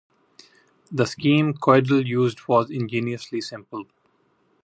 [0.91, 3.85] The scheme Koedel used was ingeniously simple.